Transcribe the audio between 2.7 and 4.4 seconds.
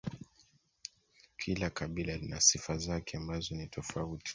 zake ambazo ni tofauti